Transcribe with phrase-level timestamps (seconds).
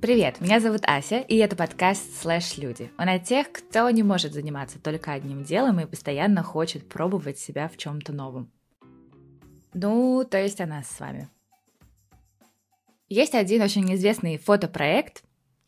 [0.00, 2.90] Привет, меня зовут Ася, и это подкаст «Слэш Люди».
[2.96, 7.68] Он о тех, кто не может заниматься только одним делом и постоянно хочет пробовать себя
[7.68, 8.50] в чем-то новом.
[9.74, 11.28] Ну, то есть о нас с вами.
[13.10, 15.22] Есть один очень известный фотопроект,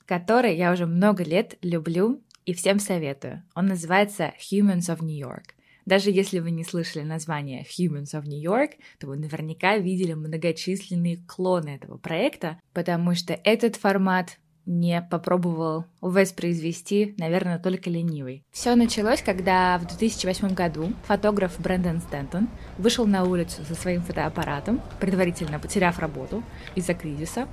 [0.07, 3.43] который я уже много лет люблю и всем советую.
[3.55, 5.55] Он называется Humans of New York.
[5.87, 11.19] Даже если вы не слышали название Humans of New York, то вы наверняка видели многочисленные
[11.27, 18.45] клоны этого проекта, потому что этот формат не попробовал воспроизвести, наверное, только ленивый.
[18.53, 24.81] Все началось, когда в 2008 году фотограф Брэндон Стэнтон вышел на улицу со своим фотоаппаратом,
[25.01, 26.45] предварительно потеряв работу
[26.77, 27.49] из-за кризиса,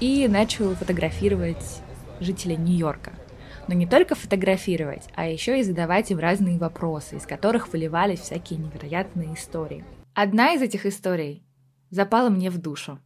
[0.00, 1.80] и начал фотографировать
[2.18, 3.12] жителей Нью-Йорка
[3.68, 8.58] но не только фотографировать, а еще и задавать им разные вопросы, из которых выливались всякие
[8.58, 9.84] невероятные истории.
[10.14, 11.44] Одна из этих историй
[11.90, 12.98] запала мне в душу.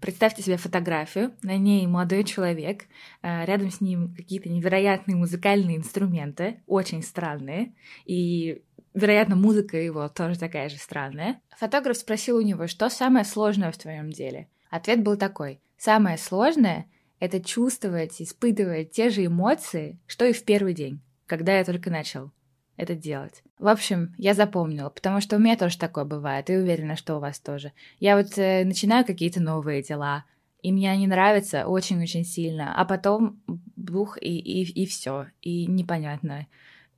[0.00, 2.84] Представьте себе фотографию, на ней молодой человек,
[3.22, 8.62] э, рядом с ним какие-то невероятные музыкальные инструменты, очень странные, и,
[8.94, 11.40] вероятно, музыка его тоже такая же странная.
[11.56, 14.48] Фотограф спросил у него, что самое сложное в твоем деле.
[14.70, 15.60] Ответ был такой.
[15.78, 16.86] Самое сложное
[17.20, 22.30] это чувствовать, испытывать те же эмоции, что и в первый день, когда я только начал
[22.76, 23.42] это делать.
[23.58, 27.20] В общем, я запомнила, потому что у меня тоже такое бывает, и уверена, что у
[27.20, 27.72] вас тоже.
[28.00, 30.24] Я вот э, начинаю какие-то новые дела,
[30.62, 33.40] и мне они нравятся очень-очень сильно, а потом
[33.76, 36.46] бух, и, и, и все, и непонятно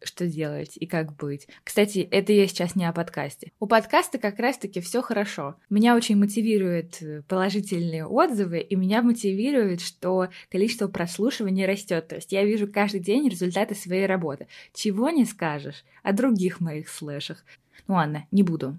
[0.03, 1.49] что делать и как быть.
[1.65, 3.53] Кстати, это я сейчас не о подкасте.
[3.61, 5.57] У подкаста как раз-таки все хорошо.
[5.71, 12.09] Меня очень мотивируют э, положительные отзывы, и меня мотивирует, что количество прослушиваний растет.
[12.09, 14.49] То есть я вижу каждый день результаты своей работы.
[14.73, 17.45] Чего не скажешь о других моих слэшах.
[17.87, 18.79] Ну ладно, не буду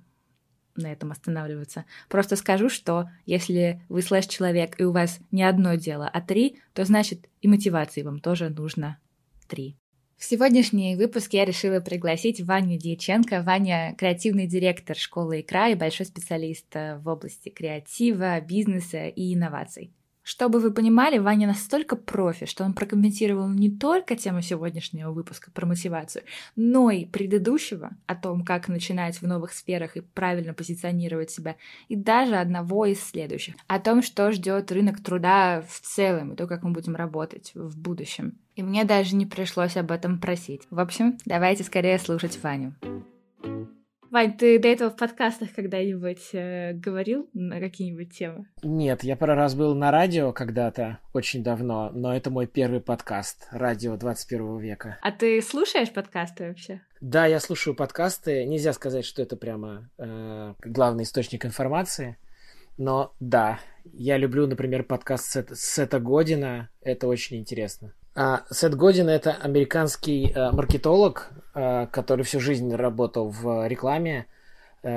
[0.76, 1.86] на этом останавливаться.
[2.08, 6.86] Просто скажу, что если вы слэш-человек и у вас не одно дело, а три, то
[6.86, 8.98] значит и мотивации вам тоже нужно
[9.48, 9.76] три.
[10.20, 13.42] В сегодняшний выпуск я решила пригласить Ваню Дьяченко.
[13.42, 19.94] Ваня— креативный директор школы «Икра» и большой специалист э, в области креатива, бизнеса и инноваций.
[20.22, 25.66] Чтобы вы понимали, Ваня настолько профи, что он прокомментировал не только тему сегодняшнего выпуска про
[25.66, 26.24] мотивацию,
[26.58, 31.56] но и предыдущего о том, как начинать в новых сферах и правильно позиционировать себя,
[31.88, 36.46] и даже одного из следующих, о том, что ждет рынок труда в целом, и то,
[36.46, 38.38] как мы будем работать в будущем.
[38.60, 40.64] И мне даже не пришлось об этом просить.
[40.70, 42.76] В общем, давайте скорее слушать Ваню.
[44.12, 48.48] Вань, ты до этого в подкастах когда-нибудь э, говорил на какие-нибудь темы?
[48.62, 53.48] Нет, я пару раз был на радио когда-то, очень давно, но это мой первый подкаст,
[53.52, 54.98] радио 21 века.
[55.04, 56.82] А ты слушаешь подкасты вообще?
[57.00, 58.44] Да, я слушаю подкасты.
[58.44, 62.18] Нельзя сказать, что это прямо э, главный источник информации,
[62.78, 67.94] но да, я люблю, например, подкаст Сет, Сета Година, это очень интересно.
[68.16, 74.28] А, Сет Годин— это американский а, маркетолог, а, который всю жизнь работал в рекламе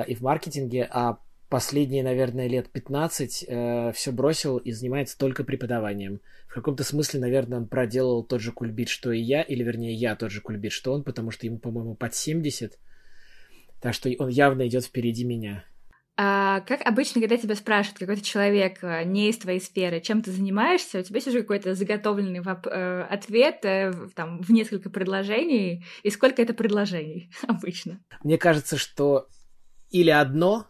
[0.06, 1.18] и в маркетинге, а
[1.52, 6.22] последние, наверное, лет 15 э, все бросил и занимается только преподаванием.
[6.46, 10.16] В каком-то смысле, наверное, он проделал тот же кульбит, что и я, или, вернее, я
[10.16, 12.78] тот же кульбит, что он, потому что ему, по-моему, под 70.
[13.80, 15.64] Так что он явно идет впереди меня.
[16.16, 20.30] А как обычно, когда тебя спрашивают какой-то человек э, не из твоей сферы, чем ты
[20.30, 26.10] занимаешься, у тебя есть уже какой-то заготовленный э, ответ э, там, в несколько предложений, и
[26.10, 28.00] сколько это предложений обычно?
[28.22, 29.26] Мне кажется, что
[29.90, 30.66] или одно,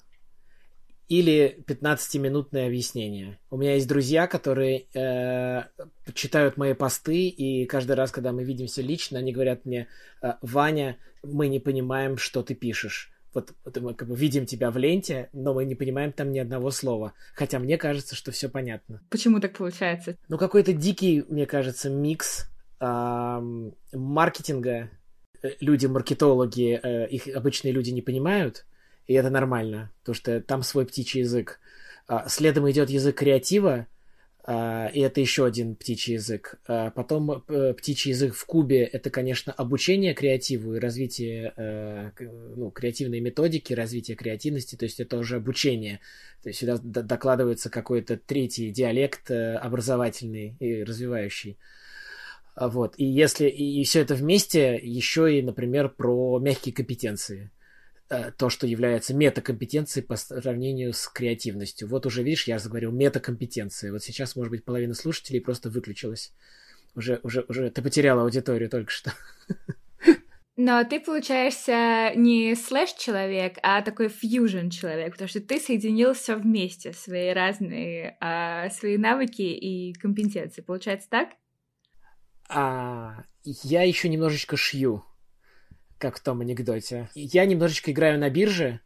[1.08, 3.40] или 15-минутное объяснение.
[3.50, 5.64] У меня есть друзья, которые э,
[6.14, 9.88] читают мои посты, и каждый раз, когда мы видимся лично, они говорят мне,
[10.40, 14.76] Ваня, мы не понимаем, что ты пишешь вот, вот мы как бы видим тебя в
[14.76, 17.14] ленте, но мы не понимаем там ни одного слова.
[17.34, 19.00] Хотя мне кажется, что все понятно.
[19.10, 20.16] Почему так получается?
[20.28, 22.50] Ну, какой-то дикий, мне кажется, микс
[22.80, 24.90] эм, маркетинга.
[25.42, 28.66] Э, люди, маркетологи, э, их обычные люди не понимают,
[29.06, 31.58] и это нормально, потому что там свой птичий язык.
[32.06, 33.86] А следом идет язык креатива,
[34.44, 36.60] и это еще один птичий язык.
[36.66, 41.52] Uh, потом uh, птичий язык в кубе это, конечно, обучение креативу и развитие
[42.18, 46.00] ну, креативной методики, развитие креативности, то есть это уже обучение.
[46.42, 51.56] То есть сюда докладывается какой-то третий диалект образовательный и развивающий.
[52.56, 52.94] Вот.
[52.98, 57.50] И если и все это вместе, еще и, например, про мягкие компетенции.
[58.12, 61.88] Э, то, что является метакомпетенцией по сравнению с креативностью.
[61.88, 63.90] Вот уже, видишь, я заговорил метакомпетенции.
[63.90, 66.34] Вот сейчас, может быть, половина слушателей просто выключилась.
[66.94, 69.14] Уже, уже, уже ты потеряла аудиторию только что.
[70.56, 77.30] Но ты получаешься не слэш-человек, а такой фьюжн-человек, потому что ты соединил все вместе, свои
[77.30, 80.60] разные, а, свои навыки и компетенции.
[80.60, 81.30] Получается так?
[82.50, 85.02] А, я еще немножечко шью,
[86.02, 87.08] как в том анекдоте.
[87.14, 88.80] Я немножечко играю на бирже,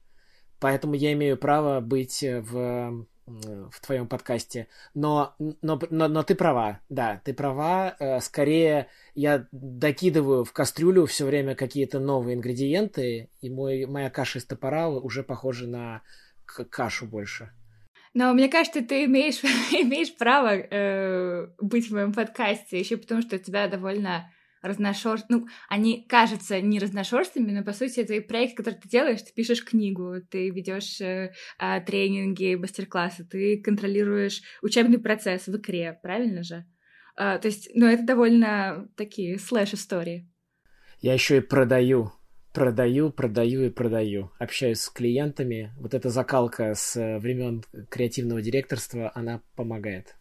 [0.60, 4.68] поэтому я имею право быть в в твоем подкасте.
[4.94, 7.96] Но, но, но, но ты права, да, ты права.
[7.98, 8.86] Э, скорее,
[9.16, 14.88] я докидываю в кастрюлю все время какие-то новые ингредиенты, и мой, моя каша из топора
[14.88, 16.02] уже похожа на
[16.44, 17.50] кашу больше.
[18.14, 19.42] Но мне кажется, ты имеешь,
[19.72, 24.30] имеешь право э, быть в моем подкасте, еще потому что у тебя довольно
[24.62, 29.22] разношерстные, ну, они кажутся не разношерстными, но по сути это и проект, который ты делаешь,
[29.22, 35.98] ты пишешь книгу, ты ведешь э, э, тренинги, мастер-классы, ты контролируешь учебный процесс в икре,
[36.02, 36.64] правильно же?
[37.16, 40.28] Э, то есть, ну, это довольно такие слэш-истории.
[41.00, 42.12] Я еще и продаю,
[42.52, 44.32] продаю, продаю и продаю.
[44.38, 45.72] Общаюсь с клиентами.
[45.78, 50.16] Вот эта закалка с э, времен креативного директорства, она помогает.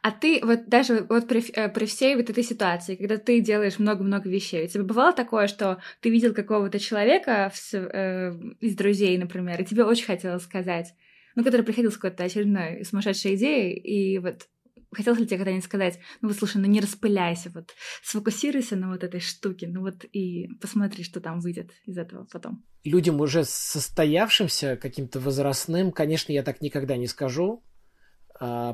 [0.00, 3.78] А ты вот даже вот при, э, при всей вот этой ситуации, когда ты делаешь
[3.78, 9.18] много-много вещей, у тебя бывало такое, что ты видел какого-то человека в, э, из друзей,
[9.18, 10.94] например, и тебе очень хотелось сказать,
[11.34, 14.48] ну, который приходил с какой-то очередной сумасшедшей идеей, и вот
[14.92, 19.02] хотелось ли тебе когда-нибудь сказать, ну вот слушай, ну не распыляйся, вот сфокусируйся на вот
[19.04, 22.64] этой штуке, ну вот и посмотри, что там выйдет из этого потом.
[22.84, 27.62] Людям уже состоявшимся, каким-то возрастным, конечно, я так никогда не скажу,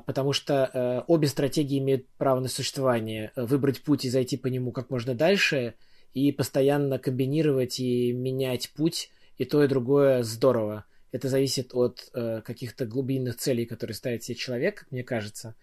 [0.07, 3.33] потому что э, обе стратегии имеют право на существование.
[3.37, 5.75] Выбрать путь и зайти по нему как можно дальше,
[6.15, 10.87] и постоянно комбинировать и менять путь, и то, и другое здорово.
[11.13, 15.55] Это зависит от э, каких-то глубинных целей, которые ставит себе человек, мне кажется.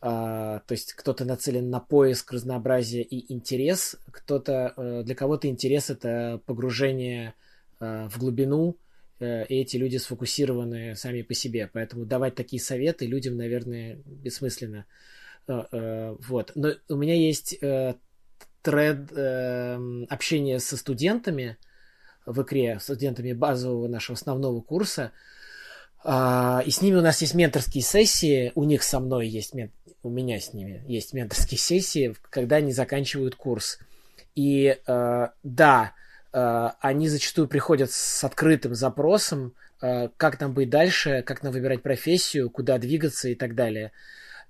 [0.00, 5.88] А, то есть кто-то нацелен на поиск разнообразия и интерес, кто-то э, для кого-то интерес
[5.88, 7.34] это погружение
[7.78, 8.85] в глубину, Э,
[9.20, 11.70] и эти люди сфокусированы сами по себе.
[11.72, 14.84] Поэтому давать такие советы людям, наверное, бессмысленно.
[15.48, 16.52] Э, э, вот.
[16.54, 17.58] Но у меня есть
[18.62, 19.12] тред
[20.10, 21.56] общения со студентами
[22.26, 25.12] в икре, студентами базового нашего основного курса.
[26.02, 29.54] А, и с ними у нас есть менторские сессии, у них со мной есть,
[30.02, 33.78] у меня с ними есть менторские сессии, когда они заканчивают курс.
[34.34, 36.05] И да, Э,
[36.80, 42.50] они зачастую приходят с открытым запросом, э, как нам быть дальше, как нам выбирать профессию,
[42.50, 43.92] куда двигаться и так далее.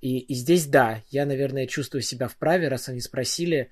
[0.00, 3.70] И, и здесь, да, я, наверное, чувствую себя вправе, раз они спросили,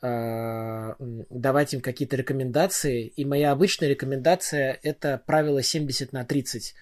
[0.00, 3.06] э, давать им какие-то рекомендации.
[3.06, 6.74] И моя обычная рекомендация– это правило 70 на 30.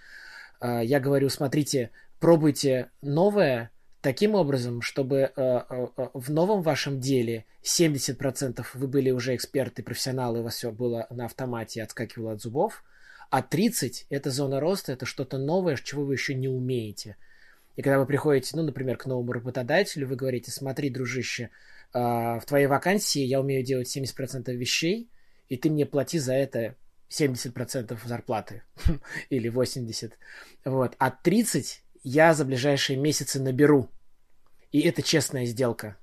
[0.60, 1.90] Я говорю, смотрите,
[2.20, 3.70] пробуйте новое,
[4.04, 9.82] таким образом, чтобы э, э, э в новом вашем деле 70% вы были уже эксперты,
[9.82, 12.84] профессионалы, у вас все было на автомате, отскакивало от зубов,
[13.30, 17.16] а 30% это зона роста, это что-то новое, чего вы еще не умеете.
[17.76, 21.48] И когда вы приходите, ну, например, к новому работодателю, вы говорите, смотри, дружище,
[21.92, 25.08] в твоей вакансии я умею делать 70% вещей,
[25.48, 26.76] и ты мне плати за это
[27.08, 28.62] 70% зарплаты
[29.30, 30.12] или 80%.
[30.66, 30.94] Вот.
[30.98, 33.88] А 30% я за ближайшие месяцы наберу.
[34.74, 35.96] И это честная сделка.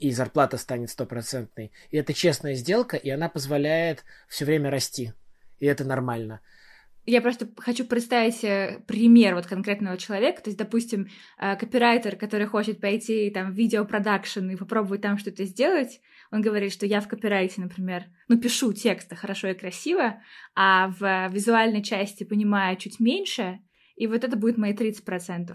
[0.00, 1.70] И зарплата станет стопроцентной.
[1.92, 5.12] И это честная сделка, и она позволяет все время расти.
[5.60, 6.40] И это нормально.
[7.06, 10.42] Я просто хочу представить э, пример вот конкретного человека.
[10.42, 11.06] То есть, допустим,
[11.38, 16.00] э, копирайтер, который хочет пойти там в видеопродакшн и попробовать там что-то сделать,
[16.32, 20.20] он говорит, что я в копирайте, например, ну, пишу тексты хорошо и красиво,
[20.56, 23.60] а в визуальной части понимаю чуть меньше,
[23.94, 25.54] и вот это будет мои 30%.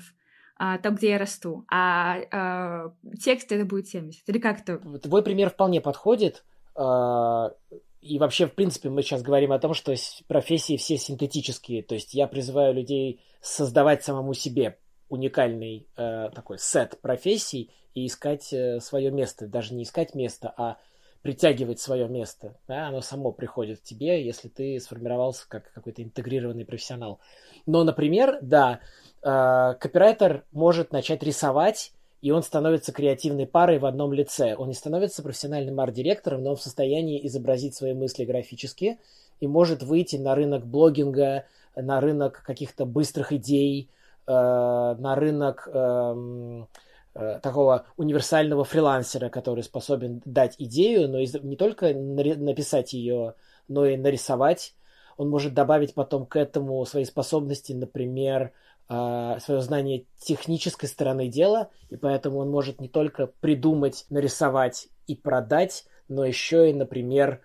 [0.62, 2.92] А, там, где я расту, а, а
[3.24, 4.28] текст это будет 70.
[4.28, 6.44] Или как то Твой пример вполне подходит.
[6.76, 7.54] А,
[8.02, 9.96] и вообще, в принципе, мы сейчас говорим о том, что
[10.28, 11.82] профессии все синтетические.
[11.82, 18.52] То есть я призываю людей создавать самому себе уникальный э, такой сет профессий и искать
[18.54, 19.48] э, свое место.
[19.48, 20.78] Даже не искать место, а
[21.22, 22.56] притягивать свое место.
[22.68, 22.88] Да?
[22.88, 27.20] Оно само приходит к тебе, если ты сформировался как какой-то интегрированный профессионал.
[27.66, 28.80] Но, например, да,
[29.22, 34.56] э, копирайтер может начать рисовать, и он становится креативной парой в одном лице.
[34.56, 39.00] Он не становится профессиональным арт-директором, но он в состоянии изобразить свои мысли графически
[39.40, 41.46] и может выйти на рынок блогинга,
[41.76, 43.90] на рынок каких-то быстрых идей,
[44.28, 46.66] э, на рынок Э,
[47.14, 53.36] такого универсального фрилансера, который способен дать идею, но не только написать ее,
[53.68, 54.76] но и нарисовать.
[55.18, 58.54] Он может добавить потом к этому свои способности, например,
[58.88, 65.16] э, свое знание технической стороны дела, и поэтому он может не только придумать, нарисовать и
[65.16, 67.42] продать, но еще и, например,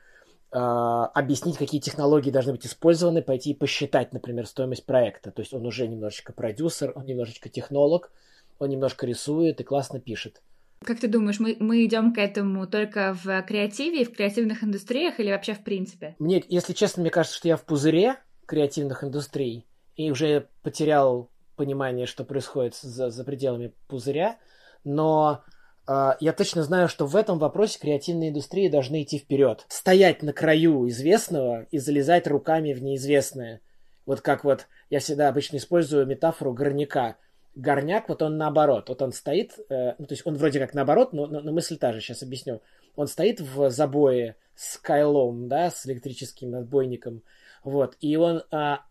[0.55, 5.33] объяснить, какие технологии должны быть использованы, пойти и посчитать, например, стоимость проекта.
[5.33, 8.13] То есть он уже немножечко продюсер, он немножечко технолог,
[8.59, 10.43] он немножко рисует и классно пишет.
[10.85, 15.19] Как ты думаешь, мы, мы идем к этому только в креативе и в креативных индустриях
[15.19, 16.15] или вообще в принципе?
[16.19, 22.07] Мне, если честно, мне кажется, что я в пузыре креативных индустрий и уже потерял понимание,
[22.07, 24.39] что происходит за, за пределами пузыря,
[24.83, 25.43] но
[25.87, 29.65] э, я точно знаю, что в этом вопросе креативные индустрии должны идти вперед.
[29.69, 33.61] Стоять на краю известного и залезать руками в неизвестное.
[34.05, 37.17] Вот как вот я всегда обычно использую метафору горняка.
[37.55, 38.89] Горняк, вот он наоборот.
[38.89, 41.77] Вот он стоит, э, ну, то есть он вроде как наоборот, но, но, но мысль
[41.77, 42.63] та же, сейчас объясню.
[42.97, 47.23] Он стоит в забое с кайлом, да, с электрическим отбойником,
[47.65, 48.85] вот, и он а,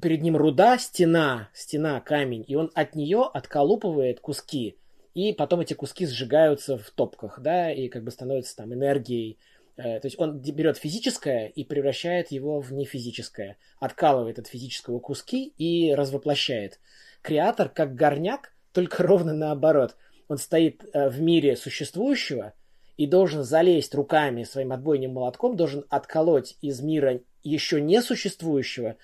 [0.00, 4.76] перед ним руда, стена, стена, камень, и он от нее отколупывает куски,
[5.14, 9.38] и потом эти куски сжигаются в топках, да, и как бы становятся там энергией.
[9.76, 15.52] Э, то есть он берет физическое и превращает его в нефизическое, откалывает от физического куски
[15.58, 16.78] и развоплощает.
[17.22, 19.96] Креатор как горняк, только ровно наоборот.
[20.28, 22.52] Он стоит э, в мире существующего
[22.96, 28.96] и должен залезть руками своим отбойным молотком, должен отколоть из мира еще не существующего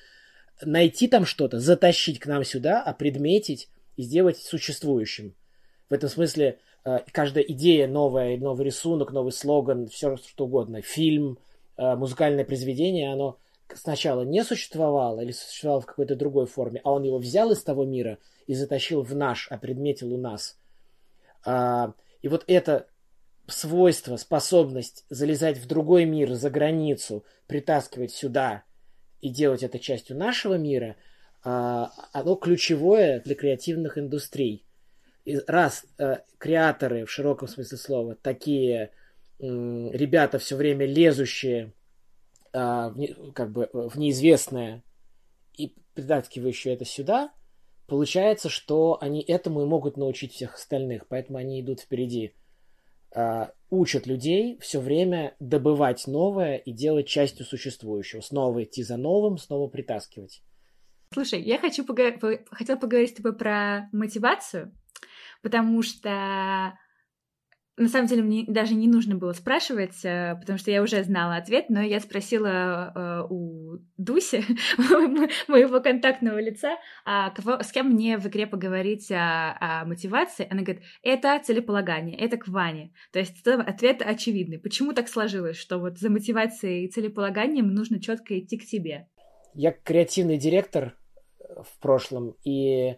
[0.62, 5.35] найти там что-то, затащить к нам сюда, опредметить и сделать существующим.
[5.88, 11.38] В этом смысле э, каждая идея новая, новый рисунок, новый слоган, все что угодно, фильм,
[11.76, 13.38] э, музыкальное произведение, оно
[13.73, 17.85] сначала не существовало или существовало в какой-то другой форме, а он его взял из того
[17.85, 20.59] мира и затащил в наш, опредметил у нас.
[21.44, 22.87] А, и вот это
[23.47, 28.64] свойство, способность залезать в другой мир, за границу, притаскивать сюда–
[29.25, 30.97] и делать это частью нашего мира,
[31.42, 34.66] а, оно ключевое для креативных индустрий.
[35.25, 38.90] И раз э, креаторы в широком смысле слова такие
[39.38, 41.73] ребята все время лезущие
[42.54, 42.94] а,
[43.34, 44.84] как бы в неизвестное
[45.56, 47.32] и притаскивающие это сюда,
[47.87, 52.34] получается, что они этому и могут научить всех остальных, поэтому они идут впереди.
[53.12, 58.20] А, учат людей все время добывать новое и делать частью существующего.
[58.20, 60.42] Снова идти за новым, снова притаскивать.
[61.12, 62.12] Слушай, я хочу пога...
[62.50, 64.73] хотела поговорить с тобой про мотивацию,
[65.42, 66.78] потому что
[67.76, 71.36] на самом деле мне даже не нужно было спрашивать, э, потому что я уже знала
[71.36, 74.44] ответ, но я спросила э, у Дуси,
[75.48, 80.46] моего контактного лица, а кого, с кем мне в игре поговорить о, о мотивации.
[80.48, 82.92] Она говорит, это целеполагание, это к Ване.
[83.12, 84.60] То есть ответ очевидный.
[84.60, 89.08] Почему так сложилось, что вот за мотивацией и целеполаганием нужно четко идти к тебе?
[89.52, 90.96] Я креативный директор
[91.38, 92.96] в прошлом, и э,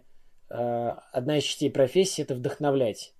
[0.49, 3.15] одна из частей профессии— это вдохновлять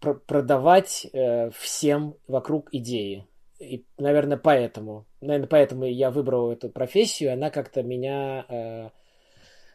[0.00, 3.26] пр продавать э, всем вокруг идеи.
[3.58, 8.90] И, наверное, поэтому, наверное, поэтому я выбрал эту профессию, она как-то меня э,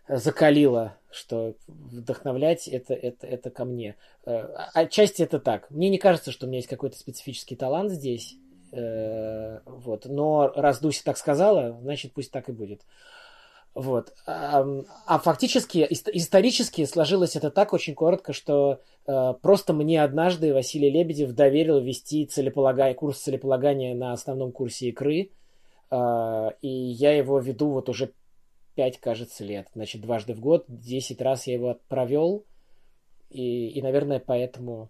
[0.09, 3.95] закалила, что вдохновлять это, это, это ко мне.
[4.25, 4.41] Э,
[4.73, 5.69] отчасти это так.
[5.69, 8.35] Мне не кажется, что у меня есть какой-то специфический талант здесь.
[8.71, 10.05] Э, вот.
[10.05, 12.81] Но раз Дуся так сказала, значит, пусть так и будет.
[13.77, 14.11] Вот.
[14.25, 14.65] А,
[15.05, 21.33] а фактически, исторически сложилось это так очень коротко, что э, просто мне однажды Василий Лебедев
[21.33, 25.29] доверил вести целеполагание, курс целеполагания на основном курсе икры.
[25.91, 28.13] Э, и я его веду вот уже
[28.73, 29.67] пять, кажется, лет.
[29.75, 32.45] Значит, дважды в год, десять раз я его провел.
[33.29, 34.89] И, и, наверное, поэтому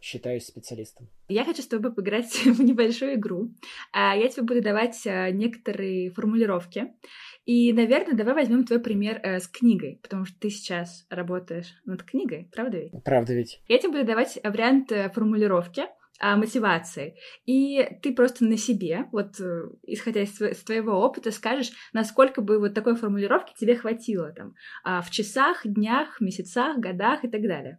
[0.00, 1.08] считаюсь специалистом.
[1.28, 3.50] Я хочу с тобой поиграть в небольшую игру.
[3.92, 6.92] А, я тебе буду давать э, некоторые формулировки.
[7.46, 12.02] И, наверное, давай возьмем твой пример э, с книгой, потому что ты сейчас работаешь над
[12.02, 13.04] книгой, правда ведь?
[13.04, 13.60] Правда ведь.
[13.68, 15.84] Я тебе буду давать вариант э, формулировки
[16.18, 17.14] а, мотивации.
[17.44, 22.58] И ты просто на себе, вот э, исходя из, из твоего опыта, скажешь, насколько бы
[22.58, 27.78] вот такой формулировки тебе хватило там а, в часах, днях, месяцах, годах и так далее.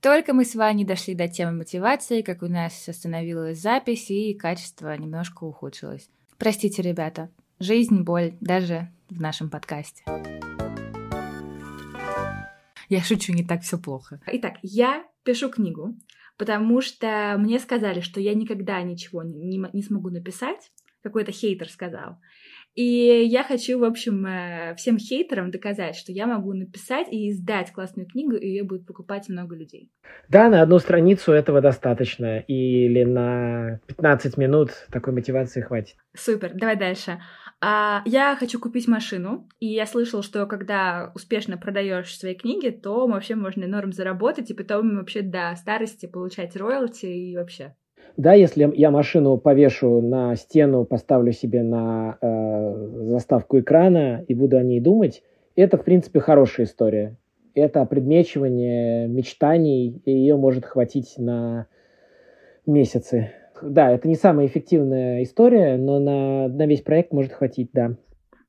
[0.00, 4.96] Только мы с Ваней дошли до темы мотивации, как у нас остановилась запись, и качество
[4.96, 6.10] немножко ухудшилось.
[6.38, 10.04] Простите, ребята, жизнь, боль, даже в нашем подкасте.
[12.90, 14.20] Я шучу, не так все плохо.
[14.26, 15.96] Итак, я пишу книгу,
[16.36, 20.70] потому что мне сказали, что я никогда ничего не, не смогу написать.
[21.02, 22.18] Какой-то хейтер сказал.
[22.76, 27.72] И я хочу, в общем, э, всем хейтерам доказать, что я могу написать и издать
[27.72, 29.90] классную книгу, и ее будет покупать много людей.
[30.28, 32.40] Да, на одну страницу этого достаточно.
[32.40, 35.96] Или на 15 минут такой мотивации хватит.
[36.14, 37.18] Супер, давай дальше.
[37.62, 43.06] А, я хочу купить машину, и я слышала, что когда успешно продаешь свои книги, то
[43.06, 47.74] вообще можно норм заработать, и потом вообще до старости получать роялти и вообще.
[48.16, 54.56] Да, если я машину повешу на стену, поставлю себе на э, заставку экрана и буду
[54.56, 55.22] о ней думать,
[55.54, 57.16] это, в принципе, хорошая история.
[57.54, 61.66] Это предмечивание мечтаний, и ее может хватить на
[62.66, 63.32] месяцы.
[63.62, 67.96] Да, это не самая эффективная история, но на, на весь проект может хватить, да.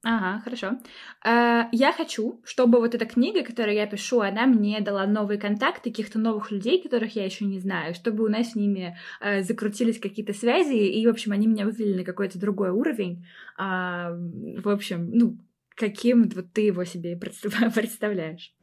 [0.10, 0.78] Ага, хорошо.
[1.26, 5.90] Э, я хочу, чтобы вот эта книга, которую я пишу, она мне дала новые контакты
[5.90, 10.00] каких-то новых людей, которых я еще не знаю, чтобы у нас с ними э, закрутились
[10.00, 13.26] какие-то связи, и, в общем, они меня вывели на какой-то другой уровень.
[13.58, 15.38] А, в общем, ну,
[15.76, 17.18] каким вот ты его себе
[17.76, 18.54] представляешь.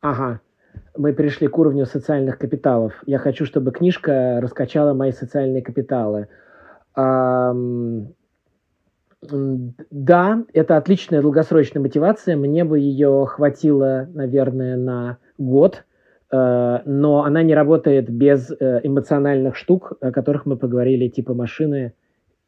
[0.00, 0.40] Ага.
[0.96, 2.92] Мы пришли к уровню социальных капиталов.
[3.06, 6.26] Я хочу, чтобы книжка раскачала мои социальные капиталы.
[9.22, 12.36] Да, это отличная долгосрочная мотивация.
[12.36, 15.84] Мне бы ее хватило, наверное, на год,
[16.32, 21.94] э, но она не работает без э, эмоциональных штук, о которых мы поговорили, типа машины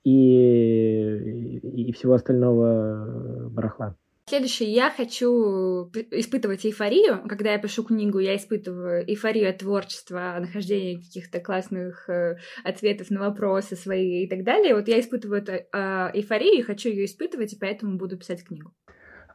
[0.03, 3.95] и, и всего остального барахла.
[4.27, 7.21] Следующее, я хочу испытывать эйфорию.
[7.29, 13.21] Когда я пишу книгу, я испытываю эйфорию от творчества, нахождения каких-то классных э, ответов на
[13.21, 14.75] вопросы свои и так далее.
[14.75, 18.73] Вот я испытываю эту э, эйфорию и хочу ее испытывать, и поэтому буду писать книгу.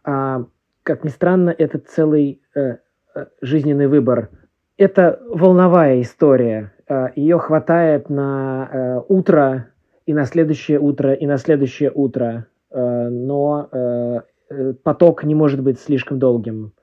[0.04, 0.46] А,
[0.82, 2.78] как ни странно, это целый э,
[3.14, 4.32] э жизненный выбор.
[4.76, 6.74] Это волновая история.
[6.88, 9.70] Э, ее хватает на э, утро,
[10.08, 12.48] и на следующее утро, и на следующее утро.
[12.72, 14.22] Э, но э, Э,
[14.84, 16.74] поток не может быть слишком долгим.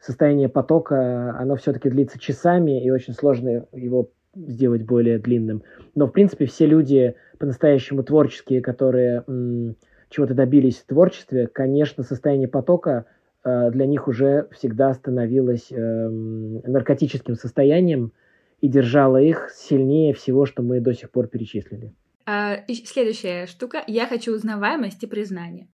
[0.00, 5.62] Состояние потока, оно все-таки длится часами, и очень сложно его сделать более длинным.
[5.94, 9.76] Но, в принципе, все люди по-настоящему творческие, которые м,
[10.10, 13.06] чего-то добились в творчестве, конечно, состояние потока
[13.44, 18.12] э, для них уже всегда становилось э, наркотическим состоянием
[18.60, 21.92] и держало их сильнее всего, что мы до сих пор перечислили.
[22.26, 23.82] А, следующая штука.
[23.86, 25.68] Я хочу узнаваемость и признание.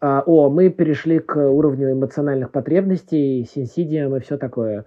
[0.00, 4.86] А, о, мы перешли к уровню эмоциональных потребностей, синсидиум и все такое.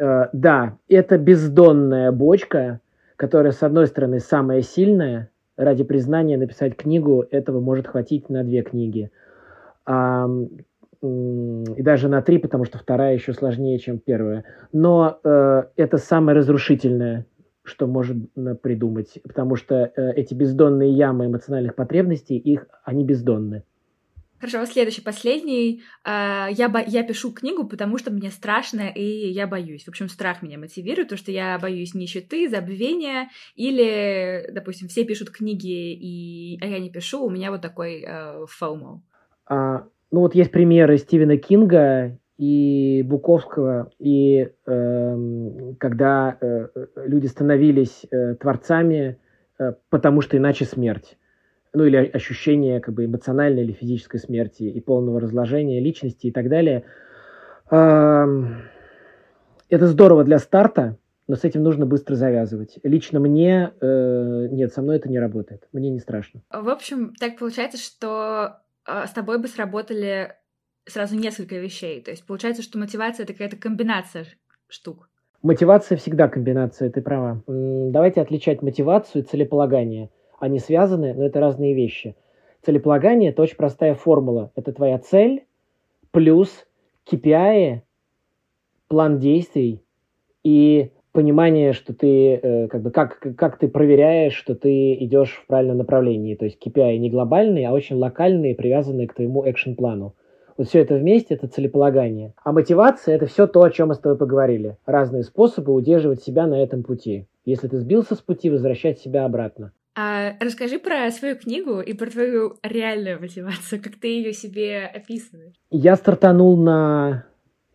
[0.00, 2.80] А, да, это бездонная бочка,
[3.16, 5.30] которая, с одной стороны, самая сильная.
[5.56, 9.12] Ради признания написать книгу этого может хватить на две книги.
[11.04, 14.44] И даже на три, потому что вторая еще сложнее, чем первая.
[14.72, 17.26] Но э, это самое разрушительное,
[17.62, 23.62] что можно придумать, потому что э, эти бездонные ямы эмоциональных потребностей, их, они бездонны.
[24.44, 25.82] Хорошо, следующий, последний.
[26.04, 26.78] А, я, бо...
[26.86, 29.84] я пишу книгу, потому что мне страшно, и я боюсь.
[29.84, 35.30] В общем, страх меня мотивирует, потому что я боюсь нищеты, забвения, или, допустим, все пишут
[35.30, 36.58] книги, и...
[36.60, 38.44] а я не пишу, у меня вот такой э.
[39.46, 45.16] А, ну вот есть примеры Стивена Кинга и Буковского, и э,
[45.80, 49.18] когда э, люди становились э, творцами,
[49.58, 51.16] э, потому что иначе смерть
[51.74, 56.48] ну или ощущение как бы эмоциональной или физической смерти и полного разложения личности и так
[56.48, 56.84] далее.
[57.68, 58.66] Это
[59.86, 62.78] здорово для старта, но с этим нужно быстро завязывать.
[62.82, 65.66] Лично мне э, нет, со мной это не работает.
[65.72, 66.42] Мне не страшно.
[66.52, 70.34] В общем, так получается, что э, с тобой бы сработали
[70.86, 72.02] сразу несколько вещей.
[72.02, 74.26] То есть получается, что мотивация это какая-то комбинация
[74.68, 75.08] штук.
[75.42, 77.42] Мотивация всегда комбинация, ты права.
[77.46, 80.10] Давайте отличать мотивацию и целеполагание
[80.44, 82.16] они связаны, но это разные вещи.
[82.62, 84.50] Целеполагание– это очень простая формула.
[84.54, 85.44] Это твоя цель
[86.10, 86.66] плюс
[87.10, 87.80] KPI,
[88.88, 89.82] план действий
[90.42, 95.46] и понимание, что ты, э, как бы, как, как ты проверяешь, что ты идешь в
[95.46, 96.34] правильном направлении.
[96.34, 100.14] То есть KPI не глобальные, а очень локальные, привязанные к твоему экшн-плану.
[100.56, 102.32] Вот все это вместе– это целеполагание.
[102.44, 104.76] А мотивация– это все то, о чем мы с тобой поговорили.
[104.86, 107.26] Разные способы удерживать себя на этом пути.
[107.44, 109.72] Если ты сбился с пути, возвращать себя обратно.
[109.96, 115.54] А расскажи про свою книгу и про твою реальную мотивацию, как ты ее себе описываешь.
[115.70, 117.26] Я стартанул на...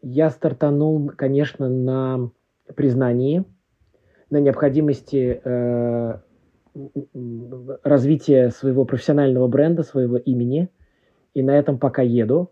[0.02, 2.32] Я стартанул, конечно, на
[2.76, 3.44] признании,
[4.30, 6.20] на необходимости э,
[7.84, 10.70] развития своего профессионального бренда, своего имени,
[11.34, 12.52] и на этом пока еду.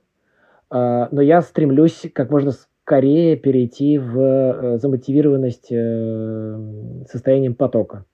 [0.72, 8.06] Э, но я стремлюсь как можно скорее перейти в э, замотивированность э, состоянием потока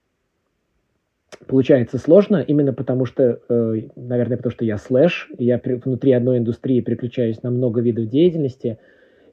[1.47, 6.81] получается сложно, именно потому что, э, наверное, потому что я слэш, я внутри одной индустрии
[6.81, 8.79] переключаюсь на много видов деятельности,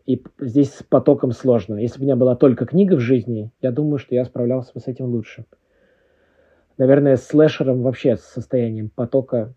[0.07, 1.77] и здесь с потоком сложно.
[1.77, 4.81] Если бы у меня была только книга в жизни, я думаю, что я справлялся бы
[4.81, 5.45] с этим лучше.
[6.79, 9.55] Наверное, с слэшером вообще с состоянием потока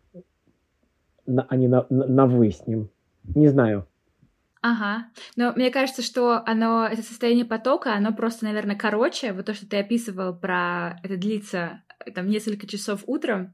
[1.26, 2.90] на, а не на, на, на «вы» с ним.
[3.36, 3.88] Не знаю.
[4.62, 5.08] Ага.
[5.36, 9.34] Но мне кажется, что оно, это состояние потока, оно просто, наверное, короче.
[9.34, 13.54] Вот то, что ты описывал про это длится там несколько часов утром.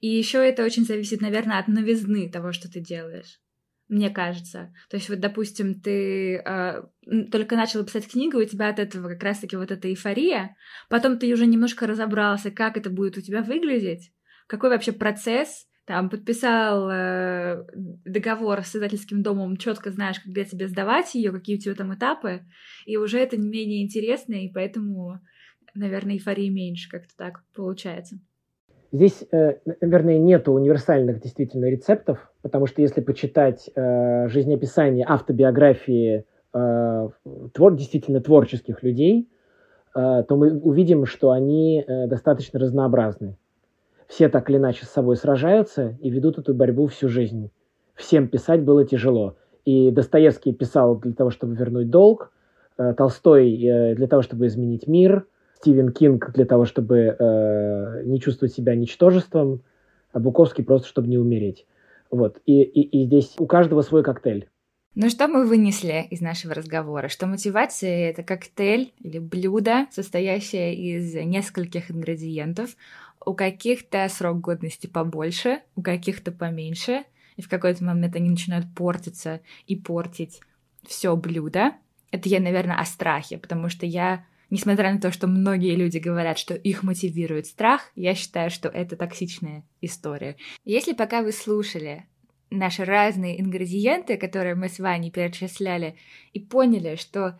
[0.00, 3.40] И еще это очень зависит, наверное, от новизны того, что ты делаешь.
[3.88, 4.74] Мне кажется.
[4.90, 6.82] То есть, вот, допустим, ты э,
[7.32, 10.56] только начал писать книгу, у тебя от этого как раз-таки вот эта эйфория.
[10.90, 14.12] Потом ты уже немножко разобрался, как это будет у тебя выглядеть,
[14.46, 17.64] какой вообще процесс там подписал э,
[18.04, 22.42] договор с издательским домом, четко знаешь, когда тебе сдавать ее, какие у тебя там этапы,
[22.84, 25.22] и уже это не менее интересно, и поэтому,
[25.74, 28.18] наверное, эйфории меньше, как-то так получается.
[28.90, 37.08] Здесь, э, наверное, нет универсальных действительно рецептов, потому что если почитать э, жизнеописание, автобиографии э,
[37.52, 39.28] твор, действительно творческих людей,
[39.94, 43.36] то мы увидим, что они достаточно разнообразны
[44.06, 47.50] все так или иначе с собой сражаются и ведут эту борьбу всю жизнь.
[47.94, 49.36] Всем писать было тяжело.
[49.64, 52.32] И Достоевский писал для того, чтобы вернуть долг,
[52.76, 53.56] Толстой
[53.96, 55.26] для того, чтобы изменить мир,
[55.60, 59.62] Стивен Кинг для того, чтобы э, не чувствовать себя ничтожеством,
[60.12, 61.66] а Буковский просто, чтобы не умереть.
[62.10, 62.40] Вот.
[62.46, 64.48] И, и, и здесь у каждого свой коктейль.
[64.94, 67.08] Ну что мы вынесли из нашего разговора?
[67.08, 72.70] Что мотивация— это коктейль или блюдо, состоящее из нескольких ингредиентов,
[73.24, 77.04] у каких-то срок годности побольше, у каких-то поменьше,
[77.36, 80.40] и в какой-то момент они начинают портиться и портить
[80.86, 81.72] все блюдо.
[82.10, 86.38] Это я, наверное, о страхе, потому что я, несмотря на то, что многие люди говорят,
[86.38, 90.36] что их мотивирует страх, я считаю, что это токсичная история.
[90.64, 92.06] Если пока вы слушали
[92.50, 95.96] наши разные ингредиенты, которые мы с вами перечисляли,
[96.32, 97.38] и поняли, что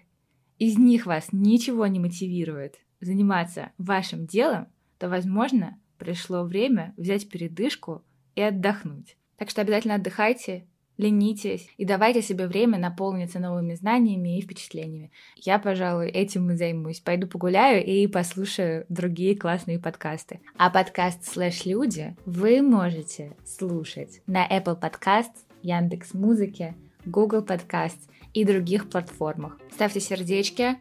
[0.59, 4.67] из них вас ничего не мотивирует заниматься вашим делом,
[4.99, 9.17] то, возможно, пришло время взять передышку и отдохнуть.
[9.37, 10.67] Так что обязательно отдыхайте,
[10.99, 15.11] ленитесь и давайте себе время наполниться новыми знаниями и впечатлениями.
[15.37, 17.01] Я, пожалуй, этим и займусь.
[17.01, 20.41] Пойду погуляю и послушаю другие классные подкасты.
[20.59, 25.33] А подкаст «Слэш Люди» вы можете слушать на Apple Podcast,
[25.63, 26.75] Яндекс Музыке,
[27.07, 27.99] Google Podcast
[28.35, 29.57] и других платформах.
[29.73, 30.77] Ставьте сердечки,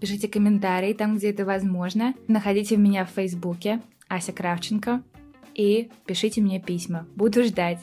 [0.00, 2.14] пишите комментарии там, где это возможно.
[2.26, 5.02] Находите меня в Фейсбуке, Ася Кравченко,
[5.54, 7.06] и пишите мне письма.
[7.14, 7.78] Буду ждать.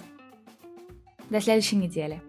[1.30, 2.22] До следующей недели.